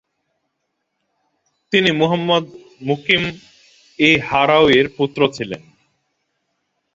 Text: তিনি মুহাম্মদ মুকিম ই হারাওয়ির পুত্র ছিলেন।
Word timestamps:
তিনি 1.73 1.89
মুহাম্মদ 1.91 2.45
মুকিম 2.81 3.23
ই 3.99 4.09
হারাওয়ির 4.19 4.87
পুত্র 4.97 5.19
ছিলেন। 5.33 5.61